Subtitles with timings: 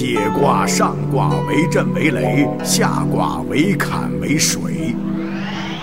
[0.00, 4.96] 解卦上卦为震为雷，下卦为坎为水。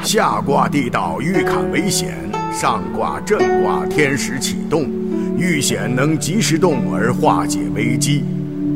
[0.02, 2.18] 下卦地道遇坎为险，
[2.52, 4.90] 上卦震卦天时启动，
[5.38, 8.24] 遇险能及时动而化解危机。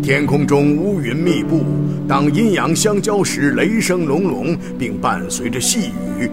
[0.04, 1.64] 天空中乌云密布，
[2.08, 5.90] 当阴阳相交时，雷声隆隆，并伴随着细
[6.20, 6.30] 雨。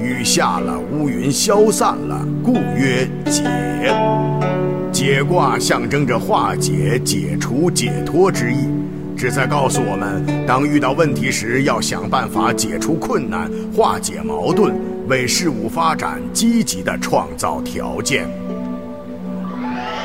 [0.00, 3.44] 雨下了，乌云消散了，故曰解。
[4.96, 8.66] 解卦象征着化解、解除、解脱之意。
[9.14, 14.72] 旨在告诉我们，当遇到问题时，要想办法解除困难，化解矛盾，
[15.06, 18.26] 为事物发展积极的创造条件。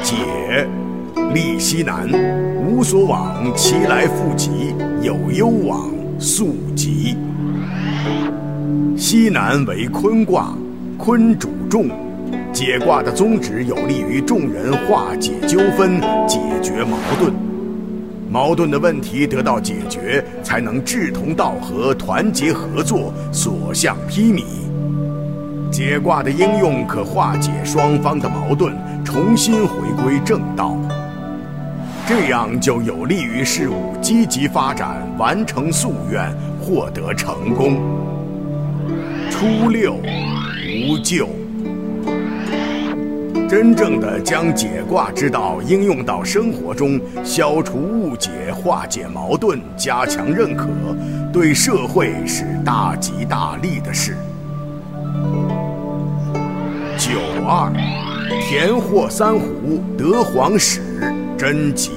[0.03, 0.67] 解，
[1.33, 2.09] 利西南，
[2.61, 7.15] 无所往，其来复急，有攸往，速急。
[8.97, 10.53] 西南为坤卦，
[10.97, 11.89] 坤主重，
[12.53, 17.33] 解卦的宗旨有利于众人化解纠纷，解决矛盾。
[18.29, 24.43] 矛盾的问题得到解决，才能志同道合、团结合作、所向披靡。
[25.69, 30.77] 解卦的应用可化解双方的矛盾，重新回归正道，
[32.07, 36.29] 这样就有利于事物积极发展、完成夙愿、
[36.61, 37.77] 获得成功。
[39.29, 39.95] 初六，
[40.87, 41.27] 无咎。
[43.51, 50.69] 真正的将解卦之道应用到生活中，消除误解、化解矛盾、加强认可，
[51.33, 54.15] 对社会是大吉大利的事。
[56.97, 57.69] 九二，
[58.47, 60.79] 田获三虎，得黄芪，
[61.37, 61.91] 真吉。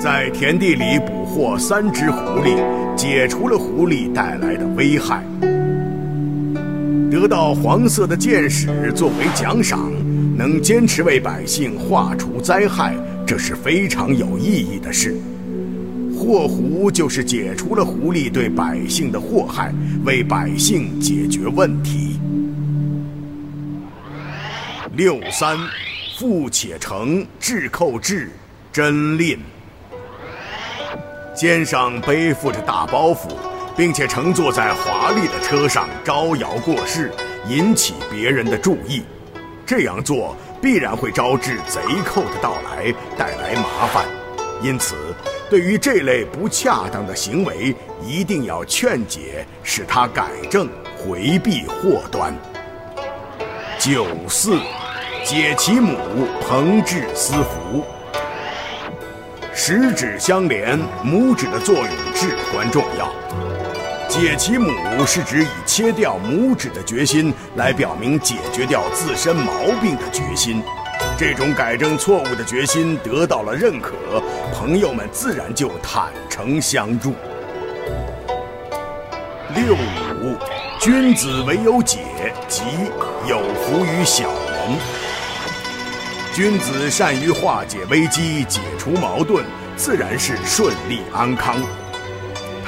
[0.00, 2.56] 在田地里捕获三只狐狸，
[2.96, 5.22] 解除了狐狸带来的危害。
[7.10, 9.90] 得到黄色的箭矢作为奖赏，
[10.36, 12.94] 能坚持为百姓化除灾害，
[13.26, 15.16] 这是非常有意义的事。
[16.14, 19.72] 祸狐就是解除了狐狸对百姓的祸害，
[20.04, 22.20] 为百姓解决问题。
[24.94, 25.56] 六三，
[26.18, 28.30] 富且成，智寇至，
[28.70, 29.38] 真吝。
[31.34, 33.28] 肩上背负着大包袱。
[33.78, 37.12] 并且乘坐在华丽的车上招摇过市，
[37.46, 39.04] 引起别人的注意，
[39.64, 44.04] 这样做必然会招致贼寇的到来，带来麻烦。
[44.60, 44.96] 因此，
[45.48, 47.72] 对于这类不恰当的行为，
[48.04, 52.34] 一定要劝解，使他改正，回避祸端。
[53.78, 54.58] 九四，
[55.24, 55.96] 解其母，
[56.42, 57.84] 朋至私服。
[59.54, 63.08] 十指相连，拇指的作用至关重要。
[64.20, 64.72] 解其母
[65.06, 70.60] 是指以切掉拇指的决心来表明解决掉自身毛病的决心，
[71.16, 73.94] 这种改正错误的决心得到了认可，
[74.52, 77.14] 朋友们自然就坦诚相助。
[79.54, 80.36] 六五，
[80.80, 82.00] 君子唯有解，
[82.48, 82.64] 即
[83.28, 84.78] 有福于小人。
[86.34, 89.44] 君子善于化解危机，解除矛盾，
[89.76, 91.56] 自然是顺利安康。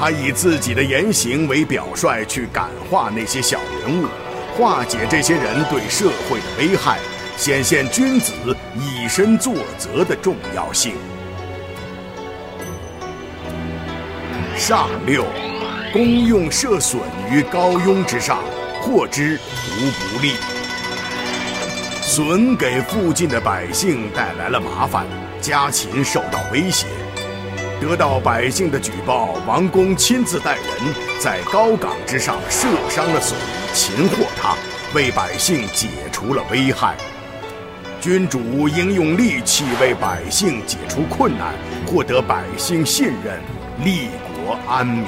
[0.00, 4.06] 他以自己的言行为表率，去感化那些小人物，
[4.56, 6.98] 化解这些人对社会的危害，
[7.36, 8.32] 显现君子
[8.74, 10.94] 以身作则的重要性。
[14.56, 15.26] 上六，
[15.92, 16.98] 功用设损
[17.30, 18.38] 于高庸之上，
[18.80, 19.38] 获之
[19.76, 20.32] 无不利。
[22.00, 25.04] 损给附近的百姓带来了麻烦，
[25.42, 26.86] 家禽受到威胁。
[27.80, 30.64] 得到百姓的举报，王公亲自带人
[31.18, 33.34] 在高岗之上射伤了隼，
[33.72, 34.54] 擒获他，
[34.94, 36.94] 为百姓解除了危害。
[37.98, 41.54] 君主应用利器为百姓解除困难，
[41.86, 43.40] 获得百姓信任，
[43.82, 44.08] 利
[44.44, 45.06] 国安民。